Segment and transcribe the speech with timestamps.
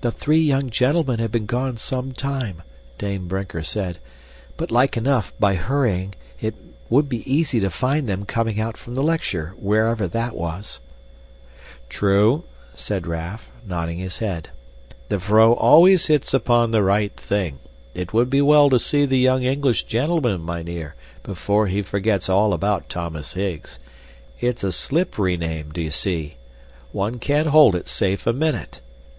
[0.00, 2.62] "The three young gentlemen have been gone some time,"
[2.96, 3.98] Dame Brinker said,
[4.56, 6.54] "but like enough, by hurrying, it
[6.88, 10.80] would be easy to find them coming out from the lecture, wherever that was."
[11.90, 12.44] "True,"
[12.74, 14.48] said Raff, nodding his head.
[15.10, 17.58] "The vrouw always hits upon the right thing.
[17.92, 22.54] It would be well to see the young English gentleman, mynheer, before he forgets all
[22.54, 23.78] about Thomas Higgs.
[24.40, 26.38] It's a slippery name, d'ye see?
[26.92, 28.80] One can't hold it safe a minute.